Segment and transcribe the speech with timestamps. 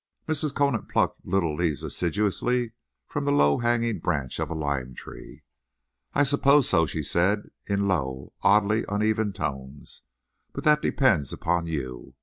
[0.27, 0.55] Mrs.
[0.55, 2.71] Conant plucked little leaves assiduously
[3.05, 5.43] from the low hanging branch of a lime tree.
[6.15, 10.01] "I suppose so," she said, in low and oddly uneven tones;
[10.53, 12.15] "but that depends upon you.